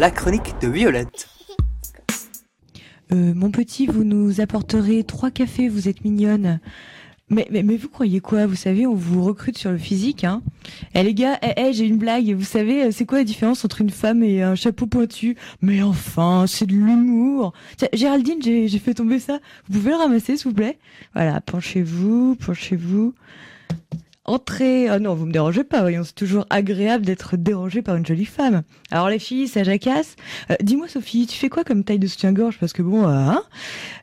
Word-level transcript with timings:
la 0.00 0.10
chronique 0.10 0.54
de 0.62 0.68
Violette. 0.68 1.28
Euh, 3.12 3.34
mon 3.34 3.50
petit, 3.50 3.86
vous 3.86 4.02
nous 4.02 4.40
apporterez 4.40 5.04
trois 5.04 5.30
cafés, 5.30 5.68
vous 5.68 5.88
êtes 5.88 6.04
mignonne. 6.04 6.58
Mais, 7.28 7.46
mais, 7.50 7.62
mais 7.62 7.76
vous 7.76 7.90
croyez 7.90 8.20
quoi? 8.20 8.46
Vous 8.46 8.54
savez, 8.56 8.86
on 8.86 8.94
vous 8.94 9.22
recrute 9.22 9.58
sur 9.58 9.70
le 9.70 9.76
physique. 9.76 10.24
Hein 10.24 10.40
eh 10.94 11.02
les 11.02 11.12
gars, 11.12 11.38
eh, 11.42 11.52
eh, 11.54 11.74
j'ai 11.74 11.84
une 11.84 11.98
blague. 11.98 12.32
Vous 12.32 12.44
savez, 12.44 12.90
c'est 12.92 13.04
quoi 13.04 13.18
la 13.18 13.24
différence 13.24 13.62
entre 13.66 13.82
une 13.82 13.90
femme 13.90 14.22
et 14.22 14.42
un 14.42 14.54
chapeau 14.54 14.86
pointu? 14.86 15.36
Mais 15.60 15.82
enfin, 15.82 16.46
c'est 16.48 16.64
de 16.64 16.72
l'humour. 16.72 17.52
Géraldine, 17.92 18.40
j'ai 18.40 18.78
fait 18.78 18.94
tomber 18.94 19.18
ça. 19.18 19.38
Vous 19.68 19.80
pouvez 19.80 19.90
le 19.90 19.96
ramasser, 19.98 20.38
s'il 20.38 20.48
vous 20.48 20.54
plaît? 20.54 20.78
Voilà, 21.12 21.42
penchez-vous, 21.42 22.36
penchez-vous. 22.36 23.12
Entrez. 24.26 24.88
Ah 24.88 24.98
non, 24.98 25.14
vous 25.14 25.24
me 25.24 25.32
dérangez 25.32 25.64
pas, 25.64 25.80
voyons, 25.80 26.04
c'est 26.04 26.14
toujours 26.14 26.46
agréable 26.50 27.06
d'être 27.06 27.36
dérangé 27.36 27.80
par 27.80 27.96
une 27.96 28.04
jolie 28.04 28.26
femme. 28.26 28.62
Alors 28.90 29.08
les 29.08 29.18
filles, 29.18 29.48
ça 29.48 29.64
jacasse. 29.64 30.16
Euh, 30.50 30.56
dis-moi 30.62 30.88
Sophie, 30.88 31.26
tu 31.26 31.38
fais 31.38 31.48
quoi 31.48 31.64
comme 31.64 31.84
taille 31.84 31.98
de 31.98 32.06
soutien-gorge? 32.06 32.58
Parce 32.58 32.74
que 32.74 32.82
bon, 32.82 33.04
euh, 33.04 33.12
hein? 33.12 33.42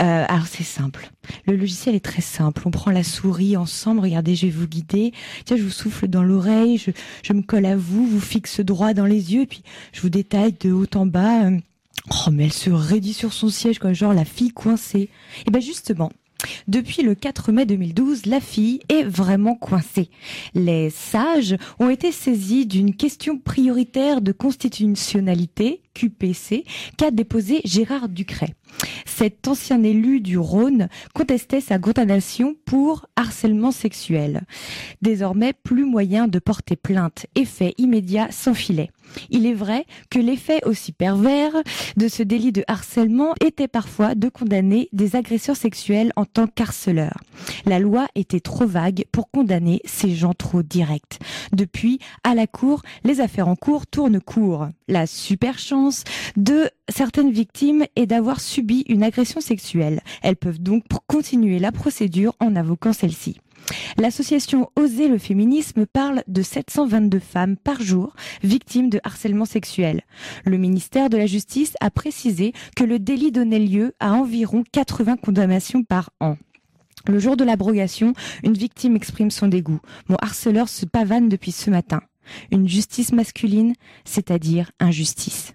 Euh, 0.00 0.24
Alors 0.26 0.46
c'est 0.46 0.64
simple. 0.64 1.10
Le 1.46 1.56
logiciel 1.56 1.94
est 1.94 2.04
très 2.04 2.22
simple. 2.22 2.62
On 2.64 2.70
prend 2.70 2.90
la 2.90 3.04
souris 3.04 3.56
ensemble. 3.56 4.00
Regardez, 4.00 4.34
je 4.34 4.46
vais 4.46 4.52
vous 4.52 4.66
guider. 4.66 5.12
Tiens, 5.44 5.58
je 5.58 5.62
vous 5.62 5.70
souffle 5.70 6.08
dans 6.08 6.22
l'oreille. 6.22 6.78
Je, 6.78 6.90
je 7.22 7.32
me 7.34 7.42
colle 7.42 7.66
à 7.66 7.76
vous, 7.76 8.06
vous 8.06 8.20
fixe 8.20 8.60
droit 8.60 8.94
dans 8.94 9.06
les 9.06 9.34
yeux, 9.34 9.42
et 9.42 9.46
puis 9.46 9.62
je 9.92 10.00
vous 10.00 10.10
détaille 10.10 10.54
de 10.58 10.72
haut 10.72 10.86
en 10.94 11.04
bas. 11.04 11.50
Oh, 12.10 12.30
mais 12.32 12.44
elle 12.44 12.52
se 12.52 12.70
raidit 12.70 13.12
sur 13.12 13.32
son 13.32 13.50
siège, 13.50 13.78
quoi, 13.78 13.92
genre 13.92 14.14
la 14.14 14.24
fille 14.24 14.52
coincée. 14.52 15.00
Et 15.00 15.10
eh 15.48 15.50
ben 15.50 15.60
justement, 15.60 16.10
depuis 16.68 17.02
le 17.02 17.14
4 17.14 17.52
mai 17.52 17.66
2012, 17.66 18.26
la 18.26 18.40
fille 18.40 18.80
est 18.88 19.02
vraiment 19.02 19.54
coincée. 19.54 20.10
Les 20.54 20.90
sages 20.90 21.56
ont 21.78 21.90
été 21.90 22.12
saisis 22.12 22.66
d'une 22.66 22.94
question 22.94 23.38
prioritaire 23.38 24.20
de 24.20 24.32
constitutionnalité, 24.32 25.82
Qu'a 26.96 27.10
déposé 27.10 27.60
Gérard 27.64 28.08
Ducret. 28.08 28.54
Cet 29.06 29.48
ancien 29.48 29.82
élu 29.82 30.20
du 30.20 30.38
Rhône 30.38 30.88
contestait 31.14 31.60
sa 31.60 31.78
condamnation 31.78 32.54
pour 32.64 33.06
harcèlement 33.16 33.72
sexuel. 33.72 34.42
Désormais, 35.02 35.52
plus 35.52 35.84
moyen 35.84 36.28
de 36.28 36.38
porter 36.38 36.76
plainte. 36.76 37.26
Effet 37.34 37.74
immédiat 37.78 38.28
sans 38.30 38.54
filet. 38.54 38.90
Il 39.30 39.46
est 39.46 39.54
vrai 39.54 39.86
que 40.10 40.18
l'effet 40.18 40.60
aussi 40.66 40.92
pervers 40.92 41.54
de 41.96 42.08
ce 42.08 42.22
délit 42.22 42.52
de 42.52 42.62
harcèlement 42.68 43.34
était 43.42 43.68
parfois 43.68 44.14
de 44.14 44.28
condamner 44.28 44.88
des 44.92 45.16
agresseurs 45.16 45.56
sexuels 45.56 46.12
en 46.16 46.26
tant 46.26 46.46
qu'harceleurs. 46.46 47.18
La 47.64 47.78
loi 47.78 48.06
était 48.14 48.40
trop 48.40 48.66
vague 48.66 49.04
pour 49.10 49.30
condamner 49.30 49.80
ces 49.84 50.14
gens 50.14 50.34
trop 50.34 50.62
directs. 50.62 51.18
Depuis, 51.52 51.98
à 52.22 52.34
la 52.34 52.46
cour, 52.46 52.82
les 53.02 53.20
affaires 53.20 53.48
en 53.48 53.56
cours 53.56 53.86
tournent 53.86 54.20
court. 54.20 54.68
La 54.88 55.06
super 55.06 55.58
chance 55.58 55.87
de 56.36 56.70
certaines 56.88 57.30
victimes 57.30 57.84
est 57.96 58.06
d'avoir 58.06 58.40
subi 58.40 58.84
une 58.88 59.02
agression 59.02 59.40
sexuelle. 59.40 60.00
Elles 60.22 60.36
peuvent 60.36 60.60
donc 60.60 60.84
continuer 61.06 61.58
la 61.58 61.72
procédure 61.72 62.34
en 62.40 62.56
invoquant 62.56 62.92
celle-ci. 62.92 63.40
L'association 63.98 64.70
Oser 64.76 65.08
le 65.08 65.18
féminisme 65.18 65.86
parle 65.86 66.22
de 66.26 66.42
722 66.42 67.18
femmes 67.18 67.56
par 67.56 67.82
jour 67.82 68.14
victimes 68.42 68.88
de 68.88 69.00
harcèlement 69.04 69.44
sexuel. 69.44 70.02
Le 70.44 70.56
ministère 70.56 71.10
de 71.10 71.16
la 71.16 71.26
Justice 71.26 71.74
a 71.80 71.90
précisé 71.90 72.52
que 72.76 72.84
le 72.84 72.98
délit 72.98 73.32
donnait 73.32 73.58
lieu 73.58 73.94
à 74.00 74.12
environ 74.12 74.64
80 74.72 75.16
condamnations 75.16 75.82
par 75.82 76.10
an. 76.20 76.36
Le 77.06 77.18
jour 77.18 77.36
de 77.36 77.44
l'abrogation, 77.44 78.12
une 78.42 78.54
victime 78.54 78.96
exprime 78.96 79.30
son 79.30 79.48
dégoût. 79.48 79.80
Mon 80.08 80.16
harceleur 80.16 80.68
se 80.68 80.84
pavane 80.84 81.28
depuis 81.28 81.52
ce 81.52 81.70
matin. 81.70 82.00
Une 82.50 82.68
justice 82.68 83.12
masculine, 83.12 83.72
c'est-à-dire 84.04 84.70
injustice. 84.80 85.52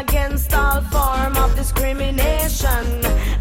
Against 0.00 0.52
all 0.52 0.80
form 0.82 1.36
of 1.36 1.54
discrimination. 1.56 2.84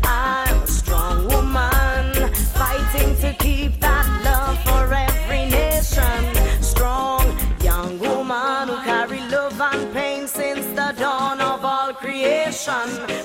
I'm 0.04 0.62
a 0.64 0.68
strong 0.68 1.28
woman, 1.28 2.34
fighting 2.54 3.16
to 3.18 3.34
keep 3.40 3.80
that 3.82 4.08
love 4.24 4.58
for 4.64 4.94
every 4.94 5.46
nation. 5.50 6.22
Strong 6.64 7.24
young 7.62 8.00
woman 8.00 8.70
who 8.70 8.78
carry 8.84 9.22
love 9.30 9.60
and 9.60 9.94
pain 9.94 10.28
since 10.28 10.66
the 10.68 10.94
dawn 10.98 11.42
of 11.42 11.66
all 11.66 11.94
creation. 11.94 12.35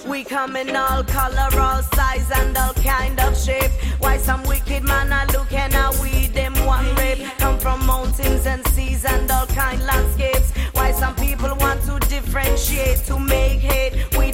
We 0.09 0.25
come 0.25 0.57
in 0.57 0.75
all 0.75 1.05
color, 1.05 1.49
all 1.53 1.83
size, 1.95 2.29
and 2.33 2.57
all 2.59 2.75
kind 2.75 3.19
of 3.21 3.39
shape. 3.39 3.71
Why 4.01 4.17
some 4.17 4.43
wicked 4.43 4.83
man 4.83 5.13
are 5.13 5.27
looking 5.27 5.73
at 5.73 5.95
we 6.03 6.27
them 6.27 6.53
one 6.67 6.93
rape? 6.97 7.25
Come 7.39 7.57
from 7.61 7.87
mountains 7.87 8.45
and 8.47 8.67
seas 8.69 9.05
and 9.05 9.31
all 9.31 9.47
kind 9.47 9.81
landscapes. 9.87 10.51
Why 10.73 10.91
some 10.91 11.15
people 11.15 11.55
want 11.61 11.81
to 11.83 12.01
differentiate 12.09 13.05
to 13.07 13.21
make 13.21 13.61
hate? 13.61 13.95
We 14.19 14.30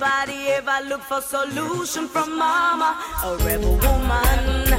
Nobody 0.00 0.48
ever 0.48 0.88
look 0.88 1.02
for 1.02 1.20
solution 1.20 2.08
from 2.08 2.38
mama, 2.38 2.96
a 3.22 3.36
rebel 3.44 3.76
woman 3.76 4.70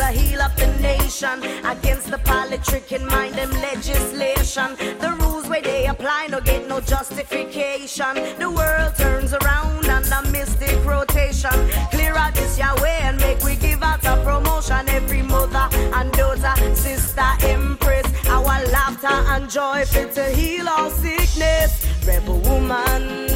to 0.00 0.06
heal 0.06 0.40
up 0.40 0.56
the 0.56 0.66
nation 0.80 1.42
against 1.66 2.10
the 2.10 2.18
politic 2.24 2.90
in 2.90 3.06
mind 3.06 3.34
them 3.34 3.50
legislation. 3.50 4.68
The 4.98 5.14
rules 5.20 5.46
where 5.46 5.60
they 5.60 5.86
apply 5.86 6.28
no 6.30 6.40
get 6.40 6.66
no 6.66 6.80
justification. 6.80 8.14
The 8.38 8.50
world 8.50 8.94
turns 8.96 9.34
around 9.34 9.84
and 9.86 10.06
a 10.18 10.22
mystic 10.30 10.78
rotation. 10.86 11.56
Clear 11.90 12.14
out 12.16 12.34
this 12.34 12.58
Yahweh 12.58 13.00
and 13.08 13.18
make 13.20 13.40
we 13.44 13.56
give 13.56 13.82
out 13.82 14.02
a 14.06 14.16
promotion. 14.24 14.88
Every 14.88 15.22
mother 15.22 15.68
and 15.96 16.10
daughter, 16.12 16.54
sister, 16.74 17.30
empress, 17.42 18.06
our 18.26 18.56
laughter 18.76 19.16
and 19.32 19.50
joy 19.50 19.84
fit 19.84 20.14
to 20.14 20.24
heal 20.30 20.66
all 20.66 20.90
sickness. 20.90 21.86
Rebel 22.06 22.38
woman. 22.48 23.29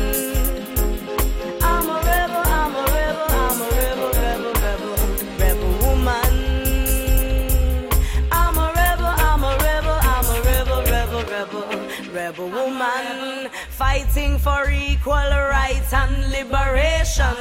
Rebel 12.24 12.48
woman. 12.48 13.50
Fighting 13.68 14.38
for 14.38 14.70
equal 14.70 15.28
rights 15.56 15.92
and 15.92 16.30
liberation. 16.30 17.36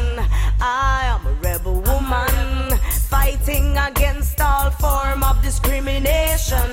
I 0.59 0.99
am 1.13 1.25
a 1.25 1.33
rebel 1.41 1.79
woman. 1.89 2.77
Fighting 3.09 3.77
against 3.77 4.41
all 4.41 4.71
form 4.71 5.23
of 5.23 5.41
discrimination. 5.41 6.71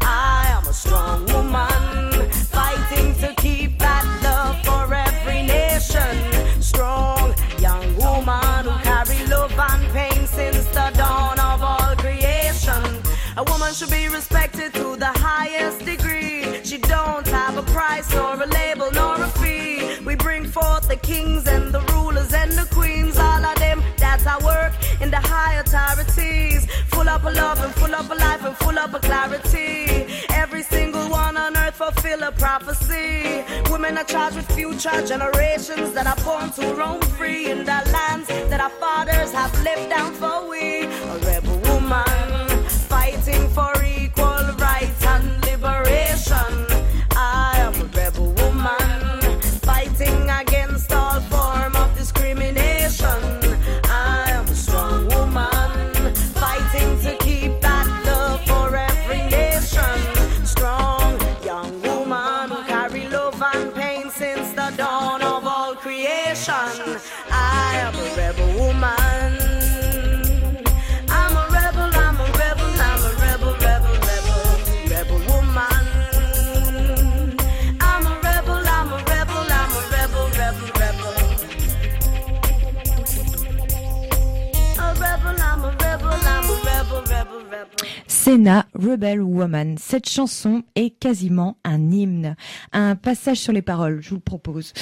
I 0.00 0.46
am 0.56 0.66
a 0.66 0.72
strong 0.72 1.26
woman. 1.26 2.30
Fighting 2.58 3.14
to 3.22 3.34
keep 3.42 3.78
that 3.80 4.06
love 4.26 4.56
for 4.66 4.94
every 4.94 5.42
nation. 5.42 6.16
Strong 6.62 7.34
young 7.58 7.86
woman 7.96 8.64
who 8.64 8.74
carry 8.88 9.26
love 9.26 9.52
and 9.70 9.84
pain 9.92 10.26
since 10.26 10.64
the 10.76 10.90
dawn 10.96 11.38
of 11.38 11.62
all 11.62 11.94
creation. 11.96 12.82
A 13.36 13.44
woman 13.44 13.74
should 13.74 13.90
be 13.90 14.08
respected 14.08 14.31
up 27.12 27.24
of 27.24 27.34
love 27.34 27.62
and 27.62 27.74
full 27.74 27.94
up 27.94 28.10
of 28.10 28.18
life 28.18 28.42
and 28.42 28.56
full 28.56 28.78
up 28.78 28.94
of 28.94 29.02
clarity. 29.02 30.06
Every 30.30 30.62
single 30.62 31.10
one 31.10 31.36
on 31.36 31.54
earth 31.58 31.74
fulfill 31.74 32.22
a 32.22 32.32
prophecy. 32.32 33.44
Women 33.70 33.98
are 33.98 34.04
charged 34.04 34.36
with 34.36 34.50
future 34.52 34.98
generations 35.06 35.92
that 35.92 36.06
are 36.06 36.24
born 36.24 36.50
to 36.52 36.74
roam 36.74 37.02
free 37.18 37.50
in 37.50 37.58
the 37.58 37.78
lands 37.96 38.28
that 38.28 38.60
our 38.60 38.70
fathers 38.82 39.30
have 39.32 39.52
left 39.62 39.90
down 39.90 40.12
for 40.14 40.48
we. 40.48 40.62
Rebel 88.32 89.20
Woman. 89.20 89.76
Cette 89.78 90.08
chanson 90.08 90.62
est 90.74 90.98
quasiment 90.98 91.58
un 91.64 91.90
hymne. 91.90 92.34
Un 92.72 92.96
passage 92.96 93.36
sur 93.36 93.52
les 93.52 93.60
paroles, 93.60 94.00
je 94.00 94.10
vous 94.14 94.20
propose. 94.20 94.72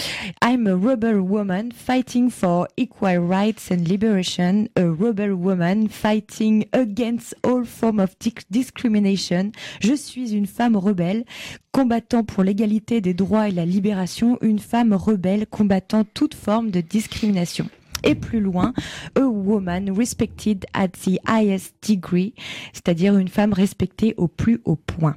I'm 0.41 0.69
a 0.69 0.75
rebel 0.75 1.17
woman 1.17 1.73
fighting 1.73 2.31
for 2.31 2.69
equal 2.77 3.19
rights 3.19 3.73
and 3.73 3.89
liberation. 3.89 4.69
A 4.77 4.85
rebel 4.85 5.33
woman 5.33 5.89
fighting 5.89 6.65
against 6.73 7.35
all 7.43 7.65
forms 7.65 8.01
of 8.01 8.11
discrimination. 8.51 9.51
Je 9.81 9.95
suis 9.95 10.33
une 10.33 10.47
femme 10.47 10.77
rebelle 10.77 11.25
combattant 11.73 12.23
pour 12.23 12.45
l'égalité 12.45 13.01
des 13.01 13.15
droits 13.15 13.49
et 13.49 13.53
la 13.53 13.67
libération. 13.67 14.39
Une 14.43 14.61
femme 14.61 14.93
rebelle 14.93 15.49
combattant 15.49 16.05
toute 16.05 16.35
forme 16.35 16.71
de 16.71 16.81
discrimination. 16.81 17.69
Et 18.05 18.15
plus 18.15 18.41
loin, 18.41 18.73
a 19.17 19.21
woman 19.21 19.91
respected 19.91 20.67
at 20.75 20.89
the 20.89 21.19
highest 21.27 21.75
degree, 21.87 22.35
c'est-à-dire 22.73 23.17
une 23.17 23.29
femme 23.29 23.53
respectée 23.53 24.15
au 24.17 24.29
plus 24.29 24.61
haut 24.65 24.77
point. 24.77 25.17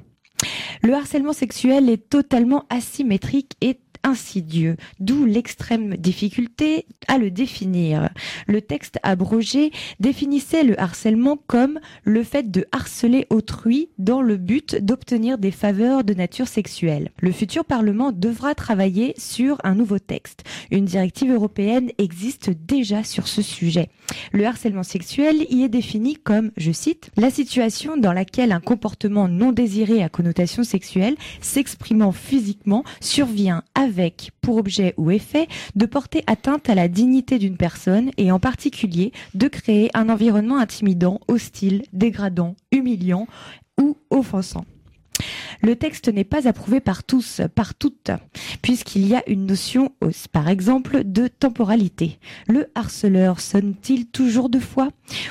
Le 0.82 0.94
harcèlement 0.94 1.32
sexuel 1.32 1.88
est 1.88 2.10
totalement 2.10 2.66
asymétrique 2.68 3.52
et 3.60 3.80
insidieux, 4.04 4.76
d'où 5.00 5.24
l'extrême 5.24 5.96
difficulté 5.96 6.86
à 7.08 7.18
le 7.18 7.30
définir. 7.30 8.10
Le 8.46 8.60
texte 8.62 8.98
abrogé 9.02 9.72
définissait 9.98 10.62
le 10.62 10.80
harcèlement 10.80 11.38
comme 11.46 11.80
le 12.04 12.22
fait 12.22 12.50
de 12.50 12.66
harceler 12.70 13.26
autrui 13.30 13.88
dans 13.98 14.22
le 14.22 14.36
but 14.36 14.76
d'obtenir 14.76 15.38
des 15.38 15.50
faveurs 15.50 16.04
de 16.04 16.14
nature 16.14 16.48
sexuelle. 16.48 17.10
Le 17.20 17.32
futur 17.32 17.64
Parlement 17.64 18.12
devra 18.12 18.54
travailler 18.54 19.14
sur 19.18 19.58
un 19.64 19.74
nouveau 19.74 19.98
texte. 19.98 20.44
Une 20.70 20.84
directive 20.84 21.32
européenne 21.32 21.90
existe 21.98 22.50
déjà 22.50 23.02
sur 23.02 23.26
ce 23.26 23.42
sujet. 23.42 23.88
Le 24.32 24.46
harcèlement 24.46 24.82
sexuel 24.82 25.46
y 25.50 25.62
est 25.62 25.68
défini 25.68 26.16
comme, 26.16 26.50
je 26.56 26.72
cite, 26.72 27.10
la 27.16 27.30
situation 27.30 27.96
dans 27.96 28.12
laquelle 28.12 28.52
un 28.52 28.60
comportement 28.60 29.28
non 29.28 29.52
désiré 29.52 30.02
à 30.02 30.08
connotation 30.08 30.62
sexuelle 30.62 31.16
s'exprimant 31.40 32.12
physiquement 32.12 32.84
survient 33.00 33.62
pour 34.40 34.56
objet 34.56 34.94
ou 34.96 35.10
effet 35.10 35.48
de 35.74 35.86
porter 35.86 36.22
atteinte 36.26 36.68
à 36.68 36.74
la 36.74 36.88
dignité 36.88 37.38
d'une 37.38 37.56
personne 37.56 38.10
et 38.16 38.32
en 38.32 38.40
particulier 38.40 39.12
de 39.34 39.48
créer 39.48 39.90
un 39.94 40.08
environnement 40.08 40.58
intimidant, 40.58 41.20
hostile, 41.28 41.82
dégradant, 41.92 42.56
humiliant 42.72 43.26
ou 43.80 43.96
offensant. 44.10 44.64
Le 45.64 45.76
texte 45.76 46.08
n'est 46.12 46.24
pas 46.24 46.46
approuvé 46.46 46.80
par 46.80 47.04
tous, 47.04 47.40
par 47.54 47.74
toutes, 47.74 48.10
puisqu'il 48.60 49.06
y 49.08 49.14
a 49.14 49.22
une 49.26 49.46
notion, 49.46 49.92
par 50.30 50.50
exemple, 50.50 51.04
de 51.04 51.26
temporalité. 51.26 52.18
Le 52.46 52.66
harceleur 52.74 53.40
sonne-t-il 53.40 54.06
toujours 54.06 54.50
deux 54.50 54.60
fois? 54.60 54.90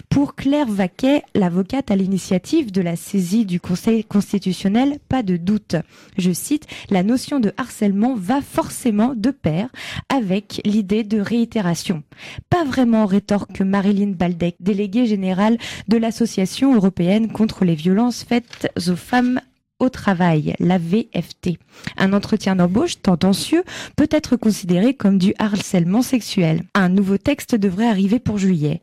Pour 0.09 0.33
Claire 0.33 0.67
Vaquet, 0.67 1.21
l'avocate 1.35 1.91
à 1.91 1.95
l'initiative 1.95 2.71
de 2.71 2.81
la 2.81 2.95
saisie 2.95 3.45
du 3.45 3.59
Conseil 3.59 4.03
constitutionnel, 4.03 4.97
pas 5.07 5.21
de 5.21 5.37
doute. 5.37 5.75
Je 6.17 6.31
cite, 6.31 6.65
la 6.89 7.03
notion 7.03 7.39
de 7.39 7.53
harcèlement 7.57 8.15
va 8.15 8.41
forcément 8.41 9.13
de 9.15 9.29
pair 9.29 9.69
avec 10.09 10.61
l'idée 10.65 11.03
de 11.03 11.19
réitération. 11.19 12.01
Pas 12.49 12.63
vraiment, 12.63 13.05
rétorque 13.05 13.61
Marilyn 13.61 14.13
Baldec, 14.17 14.55
déléguée 14.59 15.05
générale 15.05 15.59
de 15.87 15.97
l'Association 15.97 16.73
européenne 16.73 17.31
contre 17.31 17.65
les 17.65 17.75
violences 17.75 18.23
faites 18.23 18.71
aux 18.87 18.95
femmes 18.95 19.39
au 19.79 19.89
travail, 19.89 20.55
la 20.59 20.77
VFT. 20.77 21.57
Un 21.97 22.13
entretien 22.13 22.55
d'embauche 22.55 23.01
tendancieux 23.01 23.63
peut 23.95 24.07
être 24.11 24.35
considéré 24.35 24.93
comme 24.93 25.17
du 25.17 25.33
harcèlement 25.39 26.01
sexuel. 26.01 26.63
Un 26.73 26.89
nouveau 26.89 27.17
texte 27.17 27.55
devrait 27.55 27.87
arriver 27.87 28.19
pour 28.19 28.37
juillet. 28.37 28.81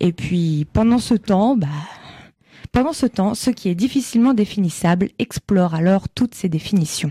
Et 0.00 0.12
puis, 0.12 0.66
pendant 0.72 0.98
ce 0.98 1.14
temps, 1.14 1.56
bah, 1.56 1.68
pendant 2.72 2.92
ce 2.92 3.06
temps, 3.06 3.34
ce 3.34 3.50
qui 3.50 3.68
est 3.68 3.74
difficilement 3.74 4.34
définissable 4.34 5.08
explore 5.18 5.74
alors 5.74 6.08
toutes 6.08 6.34
ces 6.34 6.48
définitions. 6.48 7.10